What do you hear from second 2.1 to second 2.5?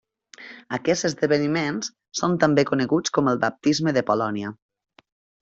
són